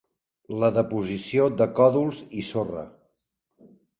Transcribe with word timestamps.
La 0.63 0.69
deposició 0.77 1.45
de 1.59 1.69
còdols 1.81 2.23
i 2.39 2.45
sorra. 2.49 2.87